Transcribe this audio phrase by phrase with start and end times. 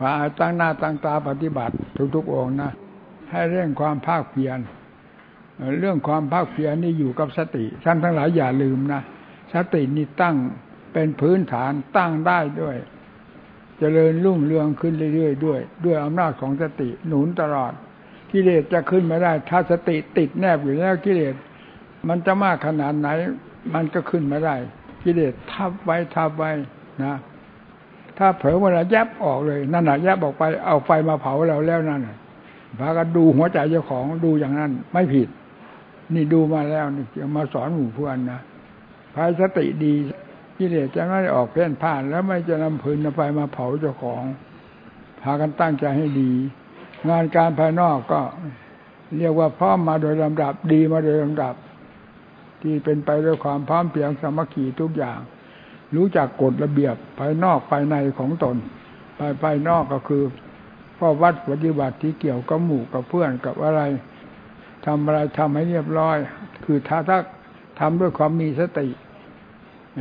[0.00, 1.74] พาตั้งหน้าตั้งตาปฏิบัติ
[2.14, 2.70] ทุกๆองนะ
[3.30, 4.58] ให้เร่งความภาคเพียร
[5.80, 9.02] เรื่องความภาคเพียรนี่อยู่กับสติท่านทั้งหลายอย่าลืมนะ
[9.54, 10.36] สตินี่ตั้ง
[10.92, 12.82] เป็นพื้นฐานตั้งได้ด้วยจ
[13.78, 17.72] เจริญรุ่งเรืองขึ้นเรื่อยๆด้วย ด้วยอำนาจของสติหนุนตลอด
[18.32, 21.34] กิเลสจะขึ้นไม่ได้ ถ้าสติติดแนบอยู่แล้วกิเลส
[22.08, 23.08] มันจะมากขนาดไหน
[23.74, 24.56] มันก็ขึ้นไม่ได้
[25.04, 26.50] กิเลสทับไว้ทับไว้
[27.04, 27.14] นะ
[28.22, 32.00] ถ้าเผลอเวลาแยบออกเลย นั่นแหะแยบออกไปเอาไฟมาเผาเราแล้วนั่น
[32.78, 35.28] พากันดูหัวใจเจ้าของดูอย่างนั้น ไม่ผิด
[36.14, 37.04] นี่ดูมาแล้วนี่
[37.36, 38.40] มาสอนหมู่เพื่อนนะ
[39.14, 39.92] ภายสติดี
[40.58, 44.22] กิเลสจะไม่ออกเพ่นผ่าน แล้วไม่จะนำพืนไฟมาเผาเจ้าของ
[45.20, 46.32] พากันตั้งใจให้ดี
[47.08, 48.20] งานการภายนอกก็
[49.18, 51.54] เรียกว่าพร้อมมาโดยลำดับดีมาโดยลำดับ
[52.62, 55.18] ที่เป็นไปด้วยความพร้อมเพียงสมัคคีทุกอย่าง
[55.96, 58.56] รู้จักกฎระเบียบภายนอกภายในของตน
[59.18, 60.22] ภายภายนอกก็คือ
[60.98, 63.80] ข้อวัดปฏิบัติที่เกี่ยวกับหมู่กับเพื่อนกับอะไร
[64.86, 66.16] ทำอะไรทำให้เรียบร้อย
[66.64, 67.18] คือถ้าถ้า
[67.80, 68.88] ทำด้วยความมีสติ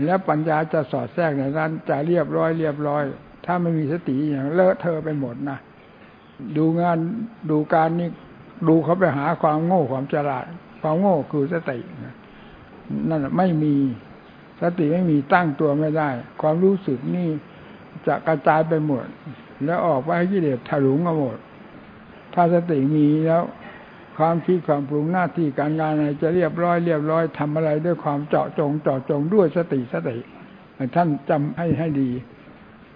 [0.06, 3.04] แล้วปัญญาจะสอดแทรกในนั้นจะเรียบร้อยเรียบร้อย
[3.46, 5.58] ถ้าไม่มีสติอย่างเลอะเทอะไปหมดนะ
[6.58, 6.98] ดูงาน
[7.52, 8.10] ดูการนี้
[8.68, 10.46] ดูเขาไปหาความโง่ความฉลาด
[10.82, 11.80] ความโง่คือสติ
[13.10, 13.76] นั่นไม่มี
[14.62, 16.10] สติไม่มีตั้งตัวไม่ได้
[16.42, 17.30] ความรู้สึกนี่
[18.08, 19.06] จะกระจายไปหมด
[19.66, 21.38] แล้วออกไปให้กิเลสถลุงกันหมด
[22.34, 23.44] ถ้าสติมีแล้ว
[24.18, 30.18] ความคิดความปรุงหน้าที่การงานอะไรจะเรียบร้อยเรียบร้อยทำอะไรด้วยความเจาะจงเจาะจงด้วยสติสติ
[30.96, 32.10] ท่านจำให้ให้ดี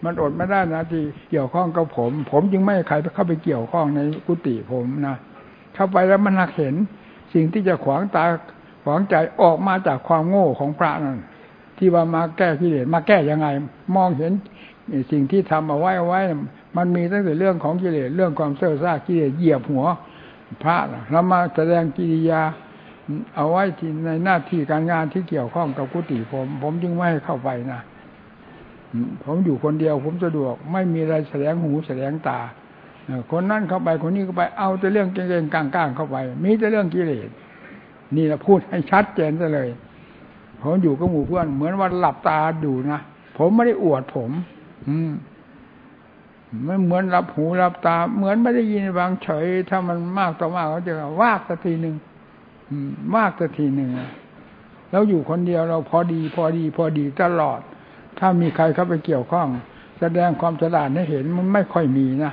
[0.04, 5.16] มันอดไม่ได้นะที่เกี่ยวข้องกับผม ผมจึงไม่ใครเข้าไปเกี่ยวข้องในกุฏิผมนะ
[5.76, 6.76] เข้าไปแล้วมันหักเห็น
[7.34, 8.26] สิ่งที่จะขวางตา
[8.84, 11.20] ขวางใจออกมาจากความโง่ของพระนั่น
[11.78, 13.48] ที่ว่ามาแก้กิเลสมาแก้ยังไง
[13.96, 14.34] มองเห็น
[15.12, 16.22] สิ่งที่ทำเอาไว้เอาไว้
[16.78, 19.86] มันมีตั้งแต่เรื่องของกิเลสเรื่องความเสื่อซ่ากิเลสเหยียบหัว
[20.64, 20.78] พระ
[21.12, 22.42] เรามาแสดงกิริยา
[23.36, 27.82] เอาไว้ที่ในหน้าที่การงานที่เกี่ยวข้องกับกุฏิผม ผมจึงไม่ให้เข้าไปนะ
[29.24, 32.40] ผมอยู่คนเดียว ผมสะดวก ไม่มีอะไรแสดงหูแสดงตา
[33.32, 37.30] คนนั้นเข้าไปคนนี้เข้าไปเอาแต่เรื่องเก่งๆกลางๆเข้าไป มีแต่เรื่องกิเลส
[38.16, 39.70] นี่แหละพูดให้ชัดเจนซะเลย
[40.64, 43.00] ผมอยู่กับหมู่เพื่อนเหมือนว่าหลับตาดูนะ
[43.38, 44.32] ผมไม่ได้อวดผม
[44.88, 45.12] อืม
[46.66, 51.96] ไม่เหมือนรับหูรับตา เหมือนไม่ได้ยินบางเฉย ถ้ามันมากต่อมากเขาจะวากสักทีหนึ่ง
[53.16, 53.90] มากสักทีหนึ่ง
[54.92, 57.60] แล้วอยู่คนเดียวเราพอดี พอดี พอดีตลอด
[58.20, 59.48] ถ้ามีใครเข้าไปเกี่ยวข้อง
[60.00, 62.32] แสดงความฉลาดให้เห็นมันไม่ค่อยมีนะ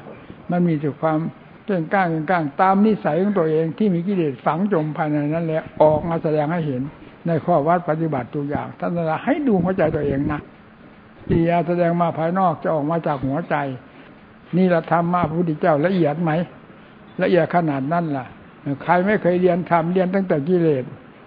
[0.50, 1.18] มันมีแต่ความ
[1.66, 6.82] เก่งก้างเก่งก้างตามนิสัยของตัวเองที่มีกิเลสฝังจมภายในนั้นแหละออกมาแสดงให้เห็น
[7.26, 10.40] ในข้อวัดปฏิบัติตัวอย่างท่านจะให้ดูหัวใจตัวเองนะ
[11.28, 13.56] กิริยาแสดงมาภายนอกจะออกมาจากหัวใจ
[14.56, 16.30] นี่เราทำมาพระพุทธเจ้าละเอียดไหม
[17.22, 18.26] ละเอียดขนาดนั้นล่ะ
[18.82, 20.84] ใครไม่เคยเรียนทำเรียนตั้งแต่กิเลส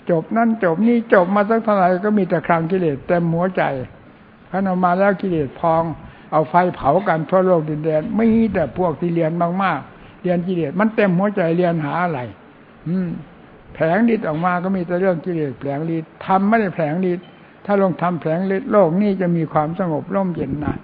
[0.10, 3.64] จบนั่นจบนี่จบมาสักเท่าไหร่ก็มีแต่ครังกิเลสเต็มหัวใจ
[4.50, 5.84] ขันออกมาแล้วกิเลสพอง
[6.32, 9.32] เอาไฟเผากันทั่วโลกดินแดนไม่มีแต่พวกที่เรียน
[9.64, 12.20] มากๆเรียนกิเลสมันเต็มหัวใจเรียนหาอะไร
[12.88, 13.10] อืม
[13.74, 17.26] แผลงฤทธิ์ออกมาก็มีแต่เรื่องกิเลสแผลงฤทธิ์ทำไม่ได้แผลงฤทธิ์
[17.66, 20.76] ถ้าลงทำแผลงฤทธิ์โลกนี้จะมีความสงบร่มเย็นนะ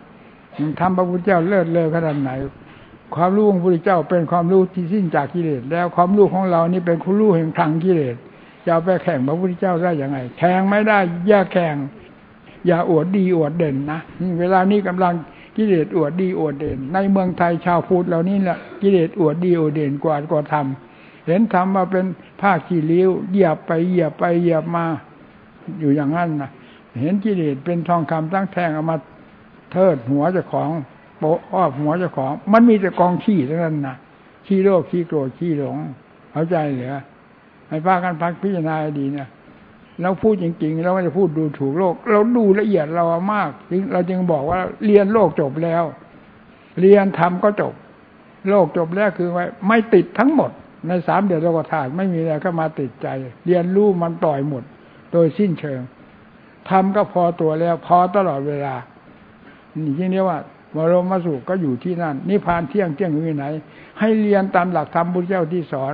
[0.80, 2.32] ทำพระพุทธเจ้าเลิศเลอขนาดไหน
[3.16, 8.16] ความรู้ของพระพุทธเจ้าเป็นความรู้ที่สิ้นจากกิเลสแล้วความรู้ของเรานี่เป็นคุณรู้แห่งทางกิเลส
[8.68, 11.76] จะไปแข่งพระพุทธเจ้าได้ยังไงแข่งไม่ได้อย่าแข่ง
[12.68, 14.00] อย่าอวดดีอวดเด่นนะ
[14.40, 15.14] เวลานี้กำลัง
[15.58, 20.89] กิเลสอวดดีอวดเด่น ในเมืองไทยชาวพุทธเหล่านี้แหละกิเลสอวดดีอวดเด่นกว่ากว่าทำ
[21.30, 22.06] เห็นทำมาเป็น
[22.42, 24.86] ผ้าขี้ริ้วเหยียบไปเหยียบไปเหยียบมา
[25.80, 26.50] อยู่อย่างนั้นนะ
[27.02, 28.98] เห็นกิเลสเป็นทองคำตั้งแทงเอามา
[29.72, 30.70] เทิดหัวเจ้าของ
[31.18, 33.96] โปะอ้อหัวเจ้าของ มันมีแต่กองขี้เท่านั้นนะ
[34.46, 35.78] ขี้โลกขี้โกรธขี้หลง
[36.32, 37.00] เข้าใจเหรอ
[37.70, 39.28] ให้พากันพักพิจารณาดีเนี่ย
[40.02, 43.04] เราพูดจริงๆเราไม่ได้พูดดูถูกโลก เราดูละเอียดเรา
[43.34, 45.84] มากถึงเราจึงบอกว่าเรียนโลกจบแล้ว
[46.80, 47.74] เรียนทำก็จบ
[48.50, 50.52] โลกจบแล้วคือไว้ ไม่ติดทั้งหมด
[50.88, 53.08] ในสามเดือนโลกธาตุไม่มีอะไรก็มาติดใจ
[53.46, 54.64] เรียนรู้มันปล่อยหมด
[55.12, 55.82] โดยสิ้นเชิง
[56.70, 58.76] ทำก็พอตัวแล้ว พอตลอดเวลา
[59.78, 60.38] นี่ที่นี้ว่า
[60.76, 63.46] บรมสุขก็อยู่ที่นั่นนิพพานเที่ยงเที่ยงอยู่ที่ไหน
[64.00, 65.94] ให้เรียนตามหลักธรรมพุทธเจ้าที่สอน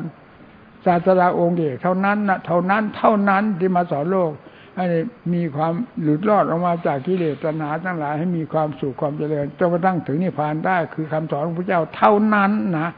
[0.86, 4.32] ศาสดาองค์เดียเท่านั้นนะเท่านั้นเท่านั้นที่มาสอนโลก
[4.78, 4.86] ให้
[5.34, 12.90] มีความหลุดรอดออกมาจากกิเลสตัณหาทั้งหลายให้มีความสุขความเจริญจนกระทั่งถึงนิพพานได้ คือคำสอนของพระเจ้าเท่านั้นนะ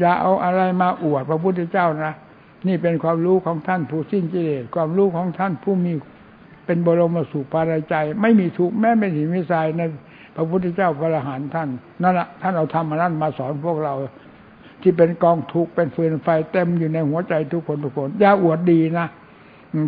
[0.00, 2.12] อย่าเอาอะไรมาอวดพระพุทธเจ้านะ
[2.66, 5.92] นี่เป็นความรู้ของท่านผู้สิ้นกิเลสความรู้ของท่านผู้มี
[6.66, 9.82] เป็นบรมสุภายใจ ไม่มีทุกข์แม้ไม่ถิมิสายใน
[10.36, 11.68] พระพุทธเจ้าพระอรหันต์ท่าน
[12.02, 13.94] นั่นแหละท่านเอาธรรมนั้นมาสอนพวกเรา
[14.82, 19.06] ที่เป็นกองทุกข์เป็นฟืนไฟเต็มอยู่ในหัวใจทุกคนทุกคนอย่าอวดดีนะ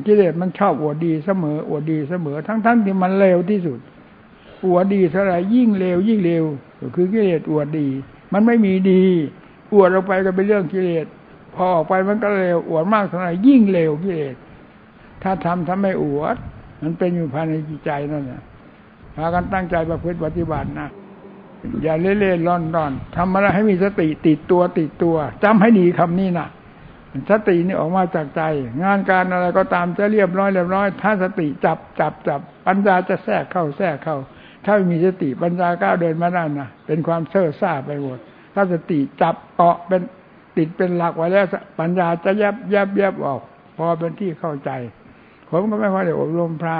[0.06, 3.78] กิเลสมันชอบอวดดีเสมออวดดีเสมอ ทั้งทั้งที่มันเลวที่สุด
[4.66, 6.44] อวดดีเท่าไรยิ่งเลวยิ่งเลว
[6.94, 7.88] คือกิเลสอวดดี
[8.32, 9.04] มันไม่มีดี
[9.72, 11.06] อวดออกไปก็เป็นเรื่องกิเลส
[11.54, 14.36] พอออกไปมันก็เลวอวดมากเท่าไรยิ่งเลวกิเลส
[15.22, 16.36] ถ้าทำทำไม่อวด
[16.82, 18.42] มันเป็นอยู่ภายในจิตใจนั่นแหละ
[19.16, 20.88] พากันตั้งใจประพฤติปฏิบัตินะ
[21.82, 26.48] อย่าเล่เล่ร่อนร่อนทำอะไรให้มีสติติดตัวติดตัวจำให้ดีคำนี้นะ
[27.30, 28.42] สตินี่ออกมาจากใจ
[28.82, 34.16] งานการอะไรก็ตามจะเรียบร้อยเรียบร้อย ถ้าสติจับจับจับปัญญาจะแทรกเข้าแทรกเข้า
[34.64, 38.18] ถ้ามีสติปัญญาก้าวเดินมาได้นะเป็นความเซ่อซ่าไปหมด
[38.56, 40.02] ถ้าสติจับเกาะเป็น
[40.56, 41.46] ติดเป็นหลักไว้แล้ว
[41.78, 43.40] ปัญญาจะแยบแยบแยบออก
[43.76, 44.70] พอเป็นที่เข้าใจ
[45.50, 46.76] ผมก็ไม่ค่อยได้อบรมพระ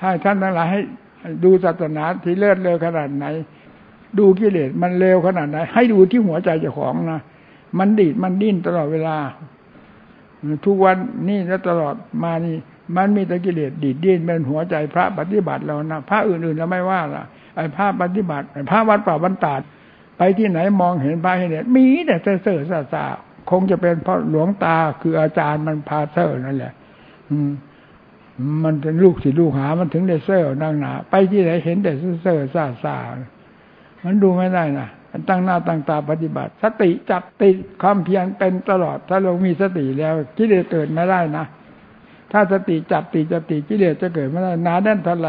[0.00, 0.80] ถ้าท่านทั้งหลายให้
[1.44, 3.26] ดูศาสนาที่เลิศเลอขนาดไหน
[4.18, 7.20] ดูกิเลสมันเลวขนาดไหน ให้ดูที่หัวใจเจ้าของนะ
[7.78, 9.16] มันดีดมันดิ้นตลอดเวลา
[10.66, 10.96] ทุกวัน
[11.28, 12.56] นี่และตลอดมานี่
[12.96, 17.24] มันมีแต่กิเลสดีดดิ้นเป็นหัวใจพระปฏิบัติเรานะพระอื่นๆเราไม่ว่าละ
[17.56, 19.81] ไอ้พระปฏิบัติไอ้พระวัดป่าบรรดาไป
[20.38, 23.04] ที่ไหนมองเห็นพระเห็นเด็มีแต่เซ่อซาซา
[23.50, 26.72] คงจะเป็นเพราะหลวงตาคืออาจารย์มันพาเซ่อนั่นแหละ
[27.30, 27.50] อืม
[28.64, 31.92] มันเป็นลูกศิษย์ลูกหา มันถึงได้เซ่อนั่งหนาไปที่ไหนเห็นแต่
[32.22, 32.96] เซ่อซาซา
[34.04, 34.88] มันดูไม่ได้นะ
[35.28, 41.44] ตั้งหน้าตั้งตาปฏิบัติ สติจับติดความเพียรเป็นตลอด ถ้าเรามีสติแล้วกิเลสเกิดไม่ได้นะ
[42.32, 45.28] ถ้าสติจับติดจับติดกิเลสจะเกิดไม่ได้นาแน่นเท่าไร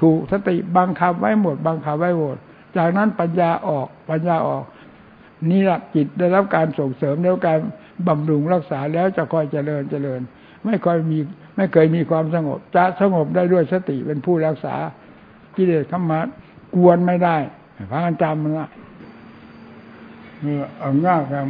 [0.00, 2.36] ถูกสติบังคับไว้หมด บังคับไว้หมด
[2.76, 4.64] จากนั้นปัญญาออกปัญญาออก
[5.50, 7.58] นี่แหละจิตได้รับการส่งเสริมแล้วการ
[8.08, 10.20] บำรุงรักษาแล้วจะคอยเจริญเจริญ
[10.64, 11.18] ไม่ค่อยมี
[11.56, 14.74] ไม่เคยมีความสงบ จะสงบได้ด้วยสติเป็นผู้รักษา
[15.56, 16.20] กิเลสเข้ามา
[16.74, 17.36] กวนไม่ได้
[17.90, 18.68] พระกันจำมันละ
[20.40, 21.46] เมื่ออาง่ายครับ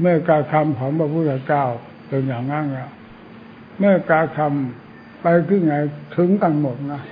[0.00, 1.64] เมื่อการคำของพระพุทธเจ้า
[2.08, 2.90] เป็นอย่างง่ายแล้ว
[3.78, 5.74] เมื่อการคำไปขึ้นไง
[6.16, 7.02] ถึงกันหมดนะ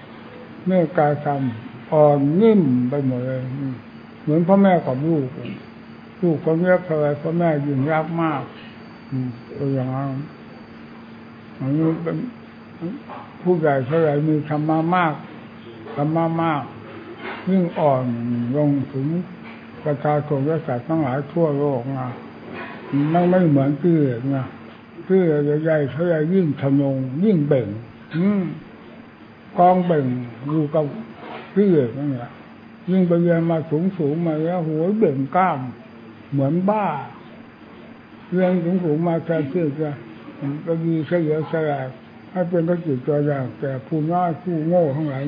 [0.66, 3.42] เมื่อการคำ อ่อนนิ่มไปหมดเลย
[4.22, 5.26] เหมือนพ่อแม่กับลูก
[6.22, 8.42] ลูกเขาเรียกอะไรพ่อแม่ยิ่งรักมาก
[9.58, 10.10] ตัวอย่างนั้น
[11.58, 12.16] อันนี้เป็น
[13.42, 15.14] ผู้ใหญ่เท่าไรมีธรรมะมาก
[15.96, 16.62] ธรรมะมาก
[17.50, 18.04] ยิ่งอ่อน
[18.56, 19.06] ลงถึง
[19.84, 22.10] ประชาชนและสัตว์ทั้งหลายทั่วโลกนะ
[23.12, 23.96] มันไม่เหมือนที่
[24.36, 24.46] นะ
[25.06, 25.20] ที่
[25.62, 27.68] ใหญ่ๆเท่าไรยิ่งทะนงยิ่งเบ่ง
[28.14, 28.26] อื
[29.58, 30.06] กองเบ่ง
[30.50, 30.84] อยู่กับ
[31.54, 31.68] ที่
[31.98, 32.30] นั่นแหละ
[32.90, 35.58] ยิ่งไปเรียนมาสูงสูงมาแล้วหัวเบ่งกล้าม
[36.30, 36.86] เหมือนบ้า
[38.32, 39.90] เรียนสูงสูงมาแค่เชื่อจะ
[40.66, 41.88] ก็มีเฉลียวฉลาด
[42.32, 45.22] ให้เป็นพระจิตตัวอย่างแต่ผู้น้อยผู้โง่ทั้งหลาย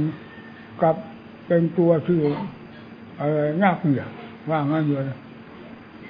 [0.82, 0.96] กับ
[1.46, 2.20] เป็นตัวที่
[3.18, 4.10] อะไรยากเหยียด
[4.50, 5.04] ว่างั้นเลย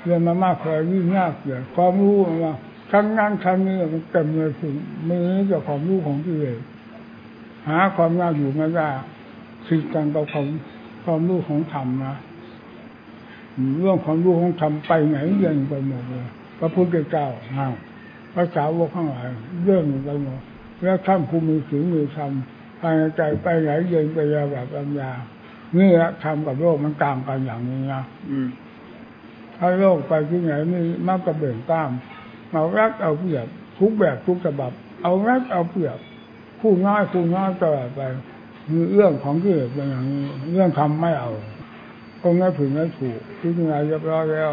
[0.04, 2.54] เรียนมามากเลยยิ่งยากเหยียดความรู้ว่า
[2.92, 4.74] ทั้งนั้นทั้งนี้มันเต็มเลยถึง
[5.08, 6.56] มือจะความรู้ของที่เลย
[7.68, 8.88] หาความยากอยู่ไม่ได้
[9.68, 10.46] สิ่งกันกับความ
[11.04, 12.16] ความรู้ของธรรมนะ
[13.80, 16.26] เรื่องความรู้ของธรรมไปไหนเรื่องไปหมดเลย
[16.58, 17.26] พระพุทธเจ้า
[17.56, 17.74] อ้าว
[18.34, 19.28] ภาษาวกข้างหลาย
[19.64, 20.40] เรื่องไปหมด
[20.82, 22.32] แล้วท่านภูมิศีลมีธรรม
[22.80, 25.10] ภายในใจไปไหนเย็นไปยาแบบปัญญา
[25.78, 28.02] นี่แหละทำกับโลกมันต่างกันอย่างนี้นะ
[29.58, 31.90] ถ้าโลกไปที่ไหนมีมากกระเบ่งกล้าม
[32.50, 33.46] เอารักเอาเปรียบ
[33.78, 34.72] ทุกแบบทุกฉบับ
[35.02, 35.98] เอารักเอาเปรียบ
[36.60, 38.00] ผู้น้อยผู้น้อยตลอดไป
[38.70, 41.30] มีเรื่องของที่เป็นอย่างนี้เรื่องทำไม่เอา
[42.22, 44.50] ก็ไม่ถึงไม่ถูกที่ไหนเรียบร้อยแล้ว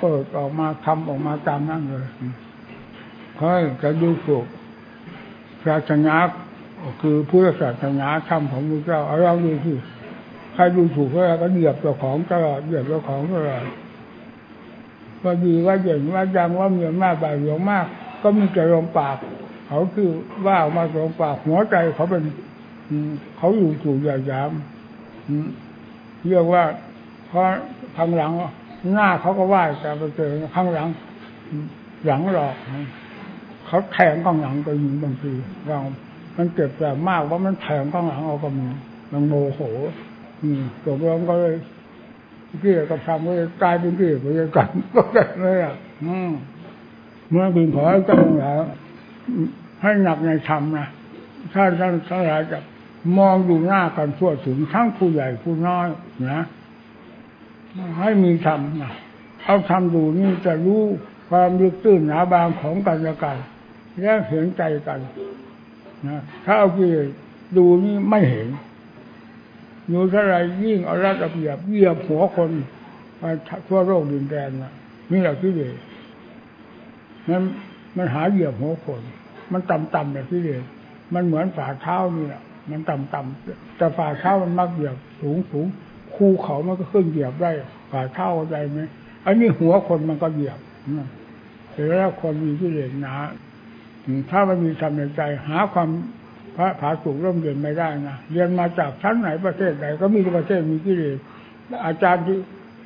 [0.00, 2.06] เปิดออกมาทำออกมาตามนั่นเลย
[3.38, 4.44] เฮ้ยจะดูถูก
[5.66, 6.14] ศาสนา
[7.02, 9.76] คือผู้ศาสนาธรรมของพระเจ้าเอาเราดูที่
[10.54, 13.64] ใครดูถูกก็ก็เหยียบเจ้าของตลอดเหยียบเจ้าของตลอด
[15.22, 17.86] ว่าดีว่าเด่นว่าดังว่าเมีอำนาจบาหลวมาก
[18.22, 19.16] ก็มีแต่ลมปาก
[19.66, 20.10] เขาคือ
[20.46, 22.22] ว่าออกมาลมปากหัวใจเขาเป็น
[23.36, 24.50] เขาอยู่ถูกอย่ายาม
[26.28, 26.64] เรียกว่า
[27.28, 27.44] เพราะ
[27.96, 28.32] ข้างหลัง
[28.94, 30.88] หน้าเขาก็ไหว้แต่ไปเจอข้างหลัง
[32.06, 32.54] หลังหลอก
[33.66, 35.32] เขาแทงข้างหลังไปยิงบางที
[35.66, 35.78] เรา
[36.36, 38.66] มันเจ็บแบบมากว่ามันแทงข้างหลังเอาก็มี
[39.12, 39.60] มันโมโห
[40.42, 41.54] อืมตกลงก็เลย
[42.60, 46.30] เกี่ยกับทำก็เลยกลายเป็นเกี่ยวกับกันก็ได้เลยอะอืม
[47.30, 48.62] เมื่อบินขอให้ต้องแล้ว
[49.82, 50.86] ให้หนักในธรรมนะ
[51.52, 52.58] ถ้าท่านทั้งหลายจะ
[53.18, 55.86] มองดูหน้ากันทั่วถึงทั้งผู้ใหญ่ผู้น้อย
[56.30, 56.42] นะ
[57.98, 58.92] ให้มีธรรมนะ
[59.44, 60.82] เอาธรรมดูนี่จะรู้
[61.30, 63.36] ความลึกตื้นหนาบางของกันและกัน
[64.02, 64.98] แยกเห็นใจกัน
[66.06, 66.78] นะถ้าเอาไป
[67.56, 68.48] ดูนี่ไม่เห็น
[69.88, 72.50] อยู่เท่าไรยิ่งเอารัดเอาเปรียบเหยียบหัวคน
[73.20, 73.30] มา
[73.68, 74.72] ทั่วโลกดินแดนนะ
[75.12, 75.74] นี่แหละที่เดช
[77.28, 77.42] มัน
[77.96, 79.02] มันหาเหยียบหัวคน
[79.52, 80.62] มันต่ำๆแบบที่เดช
[81.14, 85.66] มันเหมือนฝ่าเท้านี่แหละ มันต่ำๆแต่ฝ่าเท้ามันมักเหยียบสูงสูง
[86.14, 87.50] คูเขามันก็ขึ้นเหยียบได้
[87.90, 88.80] ฝ่าเท้าใจไหม
[89.26, 90.58] อันนี้หัวคนมันก็เหยียบ
[91.90, 93.14] แล้วคนมีที่เลสหนา
[94.30, 95.88] ถ้ามันมีทำในใจ หาความ
[96.56, 101.16] พระผาสุกร่มเย็นไม่ได้นะเรียนมาจากชั้นไหนประเทศใดก็มีประเทศมีกิเลส
[101.84, 102.38] อาจารย์ที่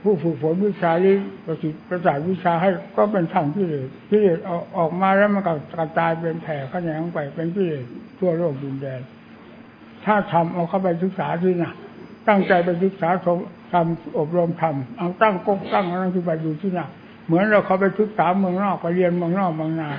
[0.02, 1.14] ผู้ฝึกฝนวิชาที่
[1.46, 7.84] ประสิทธิ์ประสาทวิชาให้ก็เป็นทางกิเลสกิเลสออกออกมาแล้วมันก็กระจายเป็นแผ่ขยงไปเป็นกิเลส
[8.18, 9.00] ทั่วโลกดินแดน
[10.06, 11.72] ถ้าทำเอาเข้าไปศึกษาที่นะ
[12.28, 13.08] ตั้งใจไปศึกษา
[13.72, 16.88] ทำอบรมทำเอาตั้งกกตั้งอะไรที่ไปอยู่ที่น่ะ
[17.26, 19.90] เหมือนเราเขาไปศึกษาเมืองนอกไปเรียนเมืองนอกบางนา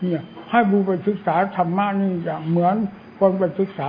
[0.00, 2.76] เนี่ยให้บูไปศึกษาธรรมะนี่อย่างเหมือน
[3.18, 3.88] คนไปศึกษา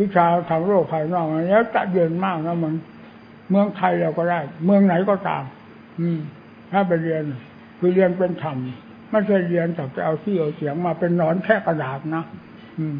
[0.00, 2.74] วิชาทางโลกภายนอกแล้วจะเย็นมากนะมัน
[3.50, 5.44] เมืองไทยเราก็ได้ เมืองไหนก็ตาม
[6.00, 6.20] อืม
[6.72, 7.22] ถ้าไปเรียน
[7.78, 8.56] คือเรียนเป็นธรรม
[9.10, 12.24] ไม่ใช่เรียนแต่จะเอาที่เอาเสียงมาเป็นนอนแค่กระดาษนะ
[12.78, 12.96] อืม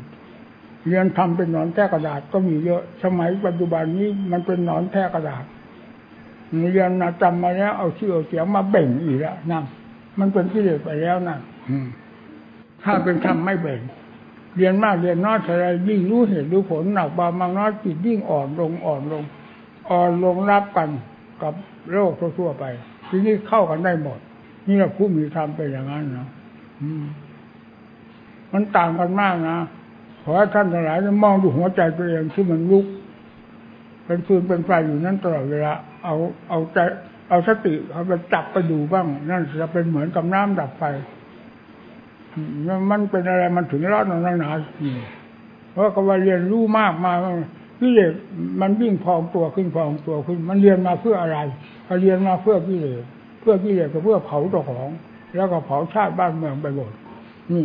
[0.87, 5.45] เรียนทำเป็นนอนแค่กระดาษก็มีเยอะ สมัยปัจจุบันนี้มันเป็นนอนแค่กระดาษ
[6.73, 9.65] เรียนนะจำมาแล้วเอาชื่อเอาเสียงมาเบ่งอีกแล้วนั่น
[10.19, 11.41] มันเป็นที่เด็ดไปแล้วนั่น
[12.83, 13.81] ถ้าเป็นธรรมไม่เบ่ง
[14.57, 19.25] เรียนมากเรียนน้อยอะไรยิ่งรู้เหตุรู้ผลหนักบางมากน้อยจิตยิ่งอ่อนลงอ่อนลง
[19.91, 20.89] อ่อนลงรับกัน
[21.43, 21.55] กับ
[21.93, 22.65] โลกทั่วไป
[23.09, 24.19] ทีนี้เข้ากันได้หมด
[24.67, 26.27] นี่แหละผู้มีธรรมเป็นอย่างนั้นนะ
[28.53, 29.59] มันต่างกันมากนะ
[30.25, 32.87] ขอให้ท่านทั้งหลายมองดูหัวใจตัวเองที่มันลุก
[34.07, 35.73] เป็นฟืนเป็นไฟอยู่นั้นตลอดเวลา
[36.05, 36.15] เอา
[36.49, 36.79] เอาใจ
[37.29, 40.85] เอาสติเอาไปจับไปดูบ้าง นั่นจะเป็นเหมือนกับน้ำดับไฟ
[42.91, 44.51] มันเป็นอะไรมันถึงร้อนหนาหนา
[45.73, 47.13] เพราะก็ว่าเรียนรู้มากมา
[47.79, 48.13] พี่เลส
[48.61, 51.39] มันวิ่งพองตัวขึ้นพองตัวขึ้น มันเรียนมาเพื่ออะไร
[51.85, 53.03] เขาเรียนมาเพื่อพี่เลส
[53.41, 54.89] เพื่อพี่เลสก็เพื่อเผาตัวของ
[55.37, 56.91] แล้วก็เผาชาติบ้านเมืองไปหมด
[57.53, 57.65] นี่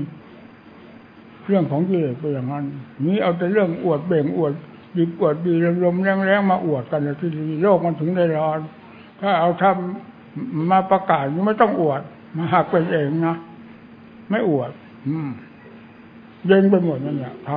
[1.48, 2.66] เรื่องของพี่เลสเป็นอย่างนั้น
[3.06, 4.54] นี้เอาแต่เรื่องอวดเบ่งอวด
[4.98, 7.30] ดีอวดดีลมแรงๆมาอวดกันที่
[7.64, 8.60] โลกมันถึงได้ร้อน
[9.22, 12.02] ถ้าเอาทำมาประกาศไม่ต้องอวด
[12.38, 13.36] มาหักเป็นเองนะ
[14.30, 14.72] ไม่อวด
[15.08, 15.30] อืม
[16.48, 17.50] เย็นไปหมดนั่นแหละท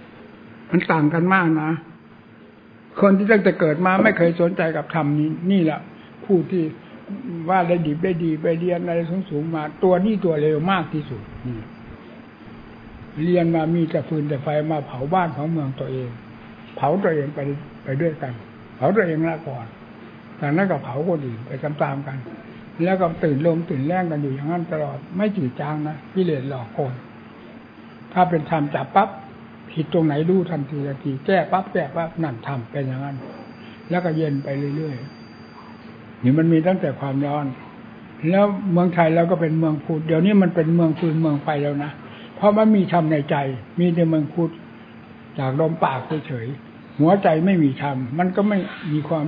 [0.00, 1.70] ำมันต่างกันมากนะ
[3.00, 5.80] คนที่ตั้งแต่เกิดมาไม่เคยสนใจกับธรรมนี้ นี่แหละ
[6.24, 6.64] ผู้ที่
[7.48, 11.22] ว่าได้ดีได้ดีไปเรียนอะไรสูงสูงมา ตัวนี้ตัวเร็วมากที่สุด
[13.22, 16.08] เรียนมามีแต่ฟืนแต่ไฟมาเผาบ้านของเมืองตัวเอง
[16.76, 17.40] เผาตัวเองไป
[17.84, 18.32] ไปด้วยกัน
[18.76, 19.66] เผาตัวเองละก่อน
[20.40, 22.18] จากนั้นก็เผาคนอื่นไปตามๆกัน
[22.84, 26.92] แล้วก็ตื่นลมตื่นแรงกันอยู่อย่างนั้นตลอดไม่จืดจางนะกิเลสหลอกคน
[28.12, 29.08] ถ้าเป็นธรรมจับปั๊บ
[29.70, 33.16] ผิดตรงไหนดูทันทีทันทีแก้ปั๊บแก้ปั๊บนั่นทำเป็นอย่างนั้น
[33.90, 37.46] แล้วก็เย็นไปเรื่อยๆนี่มันมีตั้งแต่ความร้อน
[38.30, 41.90] แล้วเมืองไทยเราก็เป็นเมืองพุทธเดี๋ยวนี้มันเป็นเมืองฟืนเมืองไฟแล้วนะ
[42.36, 43.36] เพราะมันมีธรรมในใจ
[43.80, 44.52] มีแต่เมืองพุทธ
[45.38, 48.58] จากลมปากเฉยๆหัวใจไม่มีธรรมมันก็ไม่
[48.92, 49.26] มีความ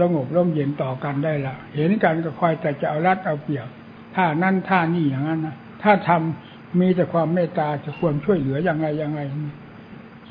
[0.00, 3.68] สงบร่มเย็นต่อกันได้ละเห็นกันก็คอยแต่จะเอารัดเอาเปรียบ
[4.14, 9.20] ท่านั่นท่านี่อย่างนั้นนะถ้าทำมีแต่ความเมตตาจะควรช่วยเหลือยังไงยังไง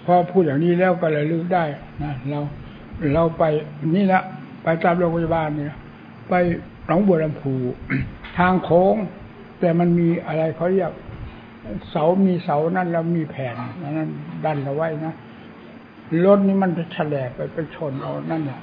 [0.06, 1.64] พอพูดอย่างนี้แล้วก็เลยลึกได้
[2.04, 2.40] นะเรา
[3.14, 3.44] เราไป
[3.96, 4.22] นี่ละ
[4.64, 5.76] ไปตามโรงพยาบาลเนี่ย
[6.30, 6.34] ไป
[6.88, 7.54] หนองบัวลำพู
[8.38, 8.96] ทางโค้ง
[9.60, 10.92] แต่มันมีอะไรเขาเรียก
[11.90, 13.56] เสามีเสานั่นแล้วมีแผ่น
[13.98, 14.10] นั้น
[14.46, 15.14] ดันเอาไว้นะ
[16.26, 18.60] รถนี้มันจะแฉลบไปไปชนเอานั่นแหละ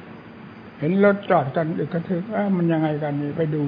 [0.78, 3.62] เห็นรถจอดกันอึกกระทึกว่ามันยังไงกันนี่ไปดู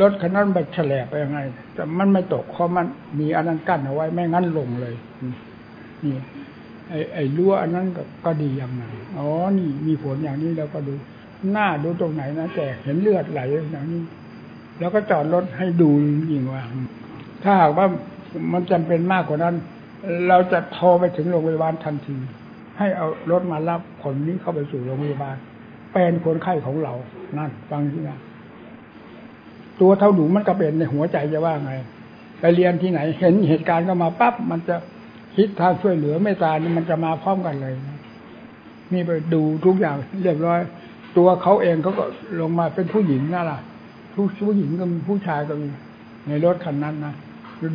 [0.00, 1.40] รถคันนั้นไปแฉลบไปยังไง
[1.74, 2.86] แต่มันไม่ตกเพราะมัน
[3.18, 4.94] มีอันนั้นกั้นเอาไว้ไม่งั้นลงเลย
[6.04, 6.18] นี่
[6.88, 8.82] ไอ้ไอ้รั้วอันนั้นก็กดีอย่างไร
[9.18, 9.28] อ๋อ
[9.58, 10.94] นี่มีผลอย่างนี้เราก็ดู
[11.52, 13.40] หน้าดูตรงไหนนะแต่เห็นเลือดไหล
[13.72, 14.02] อย่างนี้
[14.78, 15.90] แล้วก็จอดรถให้ดู
[16.32, 16.62] ยิงว่า
[17.44, 17.86] ถ้าหากว่า
[18.52, 19.54] มันจำเป็นมากกว่านั้น
[20.28, 22.16] เราจะโทรไปถึงโรงพยาบาลทันที
[22.78, 25.36] ให้เอารถมารับคนนี้เข้าไปสู่โรงพยาบาล
[25.92, 26.94] เป็นคนไข้ของเรา
[27.38, 28.18] นั่นฟังที่นะ
[29.80, 31.72] ตัวเท่าหนูมันก็เป็นในหัวใจจะว่าไง
[32.40, 34.76] ไปเรียนที่ไหน เห็นเหตุการณ์ก็มาปั๊บมันจะ
[35.36, 37.74] คิดทางช่วยเหลือไม่ตายนี่มันจะมาพร้อมกันเลย
[38.92, 40.60] นี่ไปดูทุกอย่างเรียบร้อย
[41.16, 42.04] ตัวเขาเองเขาก็
[42.40, 43.60] ลงมาเป็นผู้หญิงนั่นแหละ
[44.14, 45.68] ผู้ผู้หญิงก็มีผู้ชายก็มี
[46.26, 47.14] ในรถคันนั้นนะ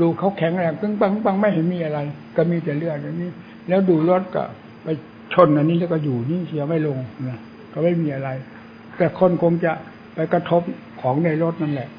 [0.02, 2.00] ดูเขาแข็งแรงปึ้งปังปังไม่เห็นมีอะไร
[2.36, 3.30] ก็มีแต่เลือดอย่างนี้
[3.68, 4.44] แล้วดูรถก็
[4.84, 4.88] ไป
[5.34, 7.38] ชนอันนี้แล้วก็อยู่นี่เสียไม่ลงนะ
[7.74, 8.30] ก็ไม่มีอะไร
[8.98, 9.72] แต่คนคงจะ
[10.16, 10.62] ไปกระทบ
[11.02, 11.90] ของในรถนั่นแหละ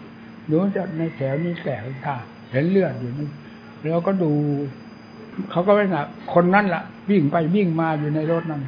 [0.47, 2.17] หรือจะในแถวนี้แตกค่ะ
[2.53, 3.29] เห็นเลือดอยู่นี่
[3.83, 4.33] แล้วก็ดู
[5.51, 8.63] เขาก็ไม่หนักคนนั้นละ่ะ วิ่งไปวิ่งมาอยู่ในรถนั่น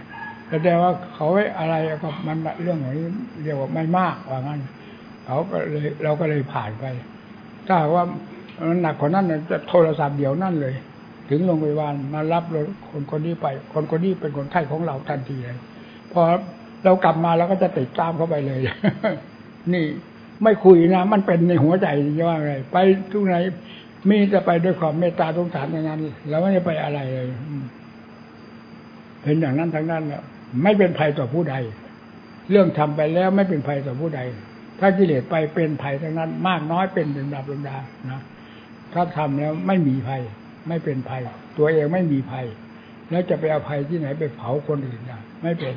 [0.50, 3.06] แสดงว่าเขาไว้อะไรก็มันเรื่องของนี้
[3.42, 4.60] เรียกว่าไม่มากว่างั้น
[5.24, 6.84] เขาก็เลยเราก็เลยผ่านไป
[7.66, 8.04] ถ้าว่า
[8.68, 10.74] มันหนักกว่านั้นจะโทรศัพท์เดี๋ยวนั่นเลย
[11.28, 12.44] ถึงโรงพยาบาลมารับ
[12.90, 15.58] คนคนนี้ไป คนคนนี้เป็นคนไข้ของเราทันทีเลย
[16.12, 16.22] พอ
[16.84, 18.60] เรากลับมาเราก็จะติดตามเข้าไปเลย
[19.72, 19.84] นี่
[20.42, 21.86] ไม่คุยนะมันเป็นในหัวใจ
[22.18, 22.76] จะว่าไงไป
[23.12, 23.36] ทุกไหน
[24.08, 27.26] มีจะไปด้วยความเมตตาสงสารอย่างนั้นเราไม่ได้ไปอะไรเลย
[29.22, 30.22] เป็นอย่างนั้นทั้งนั้นแล้ว
[30.62, 31.54] ไม่เป็นภัยต่อผู้ใด
[32.50, 34.20] เรื่องทำไปแล้วไม่เป็นภัยต่อผู้ใด
[34.80, 37.76] ถ้ากิเลสไปเป็นภัยทั้งนั้น มากน้อยเป็นเป็นดับลำดา
[38.10, 38.20] นะ
[38.94, 40.22] ถ้าทำแล้วไม่มีภัย
[40.68, 41.22] ไม่เป็นภัย
[41.58, 42.46] ตัวเองไม่มีภัย
[43.10, 45.74] แล้วจะไปเอาภัยที่ไหนไปเผาคนอื่นนะไม่เป็น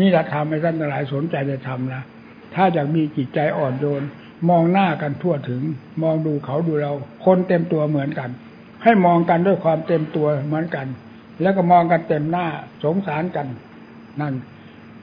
[0.00, 2.02] นี่เราทำให้ท่านหลายสนใจจะทำนะ
[2.54, 4.02] ถ้าอยากมีจิตใจอ่อนโยน
[4.48, 5.62] มองหน้ากันทั่วถึง
[6.02, 6.92] มองดูเขาดูเรา
[7.24, 8.30] คนเต็มตัวเหมือนกัน
[8.82, 10.86] ให้มองกันด้วยความเต็มตัวเหมือนกัน
[11.42, 12.46] แล้วก็มองกันเต็มหน้า
[12.84, 13.46] สงสารกัน
[14.20, 14.34] นั่น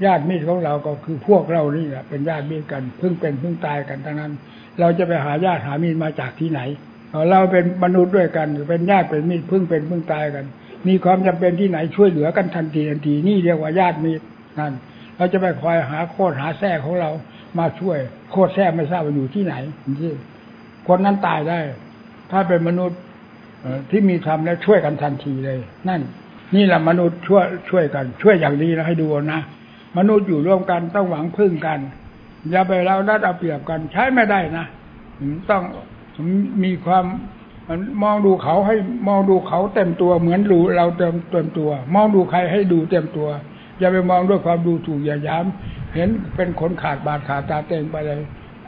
[0.06, 4.34] ญาติมิตรของเราก็คือพวกเรานี่แหละเป็นญาติมิตรกันเพิ่งเป็นเพิ่งตายกันทั้งนั้น
[4.80, 6.62] เราจะไปหาญาติหามิตรมาจากที่ไหน
[7.32, 10.46] เราเป็นมนุษย์ด้วยกันเป็นญาติเป็นมิตรพิ่งเป็นพิ่งตายกัน
[10.88, 14.26] มีความจำเป็นที่ไหนช่วยเหลือกันทันทีทันทีนี่เรียกว่าญาติมิตร
[14.60, 14.74] นั่น
[15.18, 17.10] เราจะไปคอยหาโคตรหาแท้ของเรา
[17.60, 17.98] มาช่วย
[18.32, 19.56] โคตรแท้ไม่ทราบว่าอยู่ที่ไหน
[20.02, 20.14] ที่
[20.88, 21.60] คนนั้นตายได้
[22.32, 23.00] ถ้าเป็นมนุษย์
[23.90, 26.02] ที่มีธรรมแล้วช่วยกันทันทีเลย นั่น
[26.56, 29.42] นี่แหละมนุษย์ช่วยช่วยกัน ช่วยอย่างดีนะให้ดูนะ
[29.98, 31.80] มนุษย์อยู่ร่วมกันต้องหวังพึ่งกัน
[32.52, 34.66] อย่าไปเราได้เอาเปรียบกัน ใช้ไม่ได้นะ
[35.50, 35.64] ต้อง
[36.64, 37.06] มีความ
[38.04, 38.76] มองดูเขาให้
[39.08, 43.28] มองดูเขาเต็มตัวเหมือนดูเราเต็มเต็มตัว มองดูใครให้ดูเต็มตัว
[43.80, 48.20] อย่าไปมองด้วยความดูถูกอย่าย้ำเห็นเป็นคนขาดบาดขาดตาเต็งไปเลย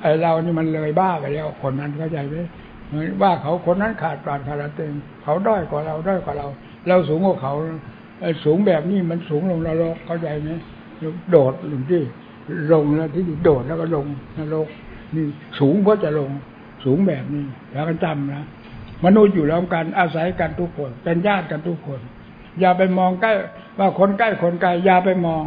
[0.02, 2.36] ไอเรานี่มันเลยบ้าไปแล้วคนนั้นเข้าใจไหม
[3.22, 4.92] ว่าเขาคนนั้นขาดบาดขาดตาเต็ง
[5.24, 6.48] เขาด้อยกว่าเราด้อยกว่าเรา
[6.88, 7.54] เราสูงกว่าเขา
[8.44, 10.50] สูงแบบนี้มันสูงลงนรกเข้าใจไหม
[11.32, 12.02] โดดหรือที่
[12.74, 14.06] ลงแล้วที่โดดแล้วก็ลง
[14.38, 14.68] นรก
[15.16, 15.26] นี่
[15.60, 16.30] สูงเพราะจะลง
[16.84, 18.46] สูงแบบนี้แล้วก็จำนะ
[19.06, 22.00] มนุษย์อยู่ร่วมกันอาศัยกันทุกคน เป็นญาติกันทุกคน
[22.60, 23.32] อย่าไปมองใกล้
[23.80, 25.44] ว่าคนใกล้คนไกลอย่าไปมอง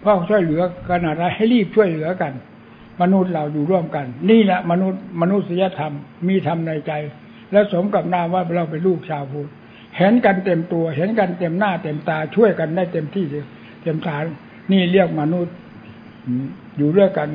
[0.00, 2.32] เพราะช่วยเหลือขนาดไรให้รีบช่วยเหลือกัน
[3.02, 5.92] มนุษย์เราอยู่ร่วมกัน นี่แหละมนุษย์มนุษยธรรม
[6.28, 6.92] มีธรรมในใจ
[7.52, 9.50] และสมกับนามว่าเราเป็นลูกชาวพุทธ
[9.96, 13.24] เห็นกันเต็มตัว เห็นกันเต็มหน้าเต็มตาช่วยกันได้เต็มที่
[13.82, 14.24] เต็มฐาน
[14.72, 15.54] นี่เรียกมนุษย์
[16.78, 17.28] อยู่ด้วยกัน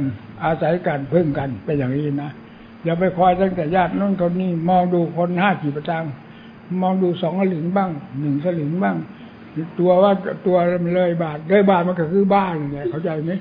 [0.43, 2.31] อาศัยกันพึ่งกันเป็นอย่างนี้นะ
[2.85, 6.03] อย่าไปคอยตั้งแต่ญาติน้นคนนี้มองดูคนห้ากี่ประจัง
[6.81, 8.97] มองดูสองสลึงบ้างหนึ่งสลึงบ้าง
[9.79, 10.11] ตัวว่า
[10.47, 10.57] ตัว
[10.95, 13.31] เลยบาทเลยบาทมันก็คือบ้านเนี่ยเข้าใจไหม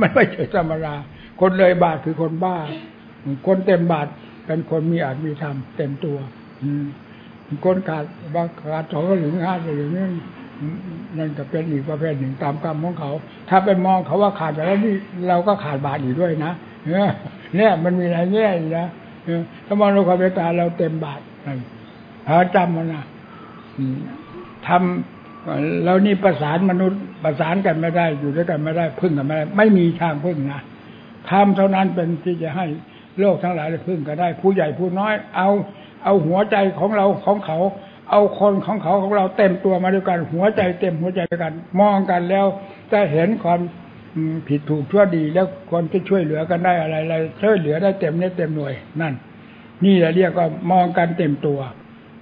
[0.00, 0.94] มันไม่ใช่ธรรมดา
[1.40, 2.56] คนเลยบาทคือคนบ้า
[3.46, 4.06] คนเต็มบาท
[4.46, 6.16] เป็นคนมีอาจมีธรรมเต็มตัว
[6.62, 6.70] อื
[7.64, 8.04] คนขาด
[8.34, 10.06] บางขาดสองหรือห้าหรือนี่
[11.18, 13.10] นั่นก็เป็นอีกประเภทหนึ่งตามกรรมของเขา
[13.48, 14.94] ถ้าไปมองเขาว่าขาดไปแล้วนี่
[15.28, 16.52] เราก็ขาดบาทอีกด้วยนะ
[16.88, 18.88] เนี่ยมันมีอะไรแง่อยู่นะ
[19.66, 21.20] ถ้ามองเราความเป็นตาเราเต็มบาท
[22.28, 23.04] หาจำมันนะ
[24.66, 30.62] ทำแล้วนี่ประสานมนุษย์ประสานกันไม่ได้ อยู่ด้วยกันไม่ได้พึ่งกันไม่ได้ ไม่มีทางพึ่งนะ
[31.30, 32.66] ทำเท่านั้นเป็นที่จะให้
[33.20, 35.48] โลกทั้งหลายได้พึ่งกันได้ ผู้ใหญ่ผู้น้อย เอา
[36.04, 37.58] เอาหัวใจของเราของเขา
[38.10, 42.46] เอาคนของเขาของเราเต็มตัวมาด้วยกัน หัวใจเต็มหัวใจกัน มองกันแล้ว
[42.92, 43.60] จะเห็นความ
[44.48, 49.14] ผิดถูกชั่วดีแล้วคนที่ช่วยเหลือกันได้อะไรอะไรช่วยเหลือได้เต็มเน็ตเต็มหน่วยนั่น
[49.84, 51.60] นี่แหละเรียกว่ามองกันเต็มตัว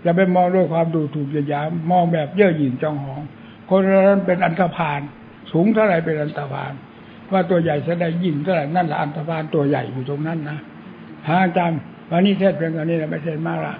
[0.02, 3.22] อย่าไปมองด้วยความดูถูกเหยียดหยามมองแบบเย่อหยิ่งจองหอง
[3.70, 5.00] คนนั้นเป็นอันธพาล
[5.52, 6.72] สูงเท่าไรเป็นอันธพาล
[7.32, 10.58] ว่าตัวใหญ่แสดงยิ่งเท่าไรนั่นแหละอันธพาลตัวใหญ่อยู่ตรงนั้นนะ
[11.24, 11.80] พระอาจารย์
[12.10, 13.74] วันนี้เทศเพียงตัวนี้เราไม่เทศมากละ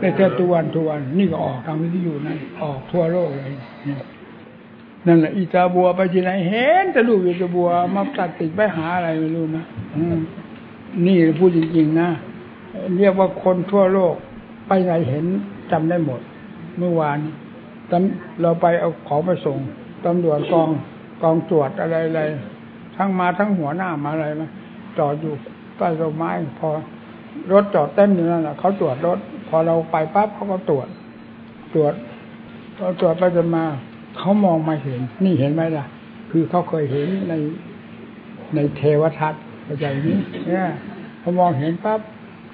[0.00, 3.52] ได้เทศทุกวันทุกวันนี่ก็ออกทางวิทยุนั่นออกทั่วโลกเลย
[5.08, 9.64] นั่นแหละอีตาบัวไปที่ไหนเห็นแต่ลูกอีตาบัวมาตัดติดไปหาอะไรไม่รู้นะ
[11.06, 12.08] นี่พูดจริงๆนะ
[12.96, 14.14] เรียกว่าคนทั่วโลก
[14.66, 15.24] ไปไหนเห็น
[15.70, 16.20] จำได้หมด
[16.78, 17.18] เมื่อวาน
[17.90, 17.92] ต
[18.40, 19.58] เราไปเอาของไปส่ง
[20.06, 20.68] ตำรวจกอง
[21.22, 22.20] กองตรวจอะไรอะไร
[22.96, 24.48] ทั้งมาทั้งหัวหน้ามาอะไรมา
[24.98, 25.34] จอดอยู่
[25.76, 26.68] ใต้ต้นไม้พอ
[27.52, 29.18] รถจอดเต็มอยู่นั่นแหละเขาตรวจรถ
[29.48, 30.88] พอเราไปปั๊บเขาก็ตรวจ
[31.74, 31.94] ตรวจ
[32.76, 33.64] พอตรวจไปจนมา
[34.18, 35.84] เขามองมาเห็น นี่เห็นไหมล่ะ
[36.30, 37.34] คือเขาเคยเห็นใน
[38.54, 40.64] ในเทวทัศน์เข้าใจนี้เนี่ย
[41.20, 42.00] เขามองเห็นปั๊บ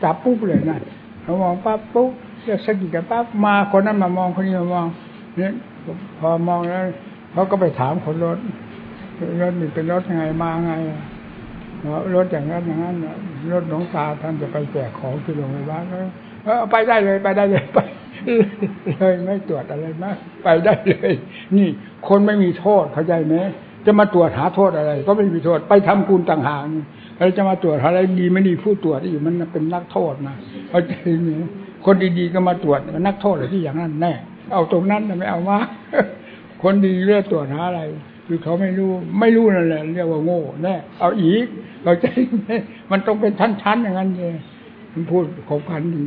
[0.02, 0.80] จับปุ๊บเลยนะ
[1.22, 2.10] เขามองปั๊บปุ๊บ
[2.42, 4.86] เรียกสกิดกันปั๊บมาคนนั้นมามองคนนี้มามอง
[5.36, 5.52] เนี่ย
[6.18, 6.82] พอมองแล้ว
[7.32, 8.38] เขาก็ไปถามคนรถ
[9.40, 10.72] รถนี่เป็นรถยังไงมาไง
[12.14, 12.96] รถอย่างนั้นอย่างนั้น
[13.52, 15.84] รถหลวงตาท่านจะไปแจกของที่โรงพยาบาล
[16.44, 17.78] เออไปได้เลยไปได้เลยไป
[18.98, 21.12] เลยไม่ตรวจอะไรมาก ไปได้เลย
[21.56, 21.68] นี่
[22.08, 23.34] คนไม่มีโทษเข้าใจไหม
[23.86, 26.62] จะมาตรวจหาโทษอะไร ก็ไม่มีโทษ ไปทำกุลต่างหาก
[27.18, 30.36] เราจะมาตรวจอะไรดีไม่ดีผู้ตรวจที่อยู่มันเป็นนักโทษนะ
[30.70, 31.30] เข้าใจไหม
[31.84, 34.12] คนดีๆก็มาตรวจนักโทษอะไรที่อย่างนั้นแน่
[34.52, 35.58] เอาตรงนั้นไม่เอามา
[36.62, 37.82] คนดีเลือกตรวจหาอะไร
[38.26, 41.46] คือเขาไม่รู้ไม่รู้นั่นแหละเรียกว่าโง่แน่เอาอีก
[41.84, 42.06] เราใจ
[42.90, 44.34] มันต้องเป็นชั้นๆอย่างนั้นเลย
[44.92, 46.02] มันพูดขบขันดี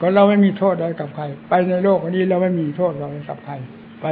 [0.00, 3.54] ก็เราไม่มีโทษอะไรกับใคร ไปในโลกนี้เราไม่มีโทษอะไรกับใคร
[4.02, 4.06] ไป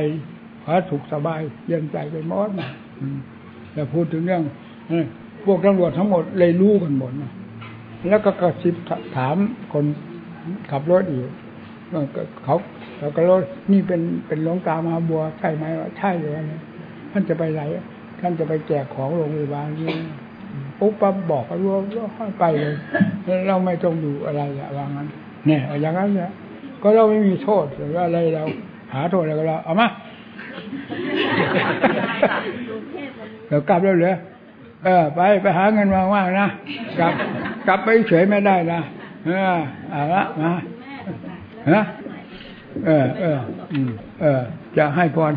[0.64, 2.70] ขอถูกสบายเย็นใจไปหมดนะ
[3.72, 4.42] แต่พูดถึงเรื่อง
[5.44, 7.32] พวกตำรวจทั้งหมดเลยรู้กันหมดนะ
[8.08, 8.74] แล้วก็กระซิบ
[9.16, 9.36] ถาม
[9.72, 9.84] คน
[10.70, 11.28] ขับรถอีก
[12.44, 12.56] เขา
[12.98, 16.60] เขาก็รถนี่เป็นเป็นหลวงตามาบัวใช่ไหมว่าใช่เลยนะ
[17.12, 17.60] ท่านจะไปไหน
[18.20, 19.90] ท่านจะไปแจกของโรงพยาบาลนี่
[20.78, 22.74] ปุ๊บปั๊บบอกก็รู้ว่าไปเลย
[23.48, 25.08] เราไม่ต้องดูอะไรอะว่างั้น
[25.46, 26.30] เนี่ยอย่างนั้นเนี่ย
[26.82, 28.42] ก็เราไม่มีโทษหรือว่าอะไรเรา
[28.94, 29.88] หาโทษอะไรก็เราเอามา
[33.48, 34.16] เดี๋ยวกลับแล้วเหรอ
[34.84, 36.48] เออ ไปไปหาเงินมาว่างนะ
[36.98, 37.12] กลับ
[37.66, 38.80] กลับไปเฉยไม่ได้นะ
[39.26, 39.58] เออ
[39.90, 40.52] เอาละมา
[41.70, 41.82] ฮะ
[42.86, 43.38] เออ เออ
[43.72, 44.40] อืมเออ
[44.76, 45.32] จะให้พร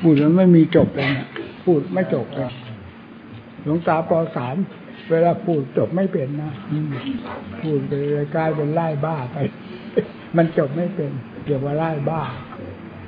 [0.00, 1.26] พูดแล้วไม่มีจบเลยนะ
[1.64, 2.52] พูดไม่จบเลย
[3.64, 4.56] หลวงตาปสาม
[5.10, 6.52] เวลาพูดจบไม่เป็นนะ
[7.60, 9.36] พูดไปเลยกลายเป็นไล่บ้าไป
[10.36, 11.10] มันจบไม่เป็น
[11.44, 12.22] เกี่ยวกับไล่บ้า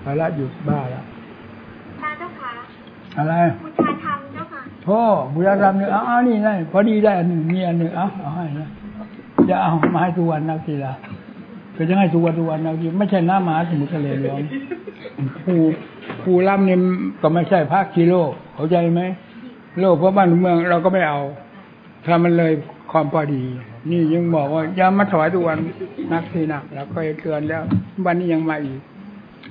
[0.05, 1.05] ภาระหยุดบ้าแล้ว
[2.01, 2.51] ตาเจ้าค่ะ
[3.19, 5.01] อะไรบูชาธรรมเจ้าค่ะพ่อ
[5.35, 8.69] บุญธรรมเนี่ยเอานี่ได้พอดีได้อันหนึ่งมีอันหนึ่งเอาเอาให้นะ
[9.47, 10.95] อย่าเอามาให้ทุกวันนะทีละ
[11.77, 14.39] ก็จะให้ทุกวันทุกวันนะทีไม่ใช่น้ำมหาสมุทรทะเลหลวง
[15.45, 15.59] ผู้
[16.23, 16.81] ผู้รับเนี่ย
[17.23, 18.15] ก็ไม่ใช่พระกิโล
[18.55, 19.03] เข้าใจไหม
[19.81, 21.19] โลกเพราะบ้านเมืองเราก็ไม่เอา
[22.07, 22.53] ถ้ามันเลย
[22.93, 23.43] ความพอดี
[23.91, 25.59] นี่ยังบอกว่าอย่ามาถวายทุกวัน
[26.13, 27.63] นักทีนักเราก็เตือนแล้ว
[28.07, 28.81] วันนี้ยังมาอีก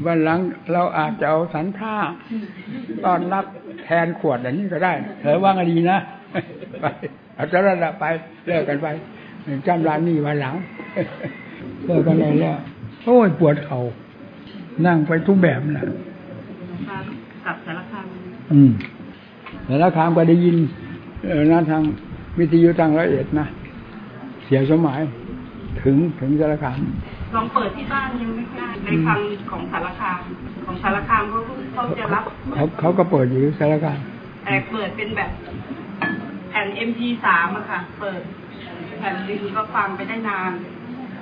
[0.05, 0.39] วันหลัง
[0.73, 1.95] เราอาจจะเอาสันท่า
[3.05, 3.45] ตอนรับ
[3.83, 5.97] แทนขวดอย่างนี้ก็ได้เถอว่างดีนะ
[6.81, 6.85] ไป
[7.35, 8.05] เอาจะระดับไป
[8.47, 8.87] เลิกกันไป
[9.67, 10.55] จำร้านนี้วันหลัง
[11.85, 12.57] เลิกกันเลยแล้ว
[13.03, 13.79] โอ้ยปวดเขา่า
[14.85, 15.85] นั่งไปทุกแบบน่ะ
[17.45, 18.05] กับสารคาม
[18.53, 18.71] อืม
[19.65, 20.57] แต่ละครั้งก็ได้ยิน
[21.27, 21.81] เออนะทาง
[22.39, 23.47] วิทยุทางละเอียดนะ
[24.43, 24.99] เสียสมัย
[25.81, 26.79] ถึงถึงสารคาม
[27.35, 29.19] ลองเปิดที่บ้านยังไม่ได้ในฟัง
[29.51, 30.21] ของสารคาม
[30.65, 31.39] ของสารคามเขา
[31.73, 33.99] เขาจะรับเขาเขาก็เปิดอยู่สารคาม
[34.43, 35.31] แต่เปิดเป็นแบบ
[36.49, 37.25] แผ่น MP3
[37.57, 38.21] อะค่ะ เปิด
[38.99, 40.51] แผ่นหนึงก็ฟังไปได้นาน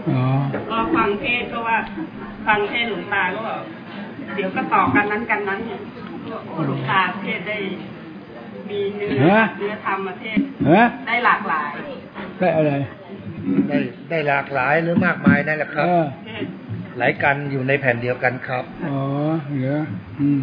[0.09, 0.23] อ๋อ
[0.71, 1.77] ก็ฟังเทศก็ว่า
[2.47, 3.61] ฟังเทศหลวงตาก็บอก
[4.35, 5.81] เดี๋ยวก็ต่อกันนั้นกันนั้นเนี่ย
[6.47, 7.57] โอ้หลวงตาเทศได้
[8.69, 10.39] มีเนื้อเนื้อธรรมมาเทศ
[10.71, 11.71] ฮะได้หลากหลาย
[12.39, 12.73] ได้อะไร
[13.69, 13.77] ได้
[14.09, 16.45] ได้หลากหลายหรือมากมายนั่นแหละครับเออเทศ
[16.97, 18.99] หลายกันอยู่ในแผ่นเดียวกันครับ อ๋อ
[19.59, 19.81] เหรอ
[20.19, 20.41] อืม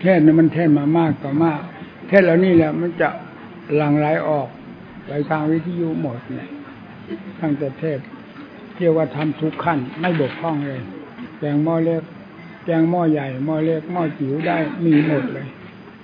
[0.00, 1.60] เทศเนี่ยมันเทศมามากก็มาก
[2.08, 3.08] เทศแล้วนี่แหละมันจะ
[3.76, 4.48] หลั่งไหลออก
[5.06, 6.48] ไปทางวิทยุหมดเนี่ย
[7.40, 7.98] ตั้งแต่เทศ
[8.76, 10.80] เรียกว่าทำทุกขั้น ไม่บกพร่องเลย
[11.38, 12.02] แกงหม้อเล็ก
[12.64, 15.46] แกงหม้อใหญ่หม้อเล็กหม้อจิ๋วได้มีหมดเลย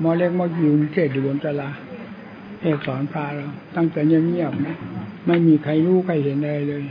[0.01, 1.71] หมอเล็กมอจิ๋วเทศอยู่บนตลา
[2.61, 4.77] เทศสอนพาเรา ตั้งแต่เงียบๆนะ
[5.27, 6.85] ไม่มีใครรู้ใครเห็นอะไรเลย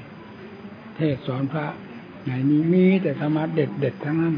[0.97, 1.65] เทศสอนพระ
[2.23, 4.35] ไหนนี้มีแต่ธรรมะเด็ดๆทั้งนั้น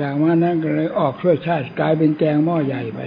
[0.00, 3.00] จากว่านั้นก็เลยออกช่วยชาติกลายเป็นแกงหม้อใหญ่ไป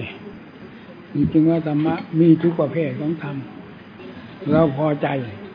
[1.14, 3.36] จริงๆว่าธรรมะมีทุกประเภทของธรรม
[4.52, 5.08] เราพอใจ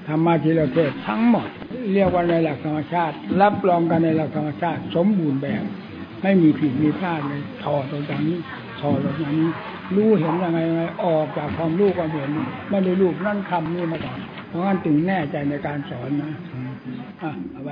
[0.09, 1.49] ธรรมะที่เราเทศทั้งหมด
[1.93, 5.63] เรียกว่าในหลักธรรมชาติ รับรองกันในหลักธรรมชาติ สมบูรณ์แบบ
[6.23, 8.39] ไม่มีผิดมีพลาดเลยถอดตรงจากนี้
[8.81, 9.49] ถอดตรงจากนี้
[9.97, 12.29] รู้เห็นยังไงยังไงออกจากความรู้ความเห็น
[12.71, 16.31] ไม่ได้รูปนั่นคำนี่มาก่อนเพราะงั้นถึงแน่ใจในการสอนนะ
[17.23, 17.71] อะเอาไป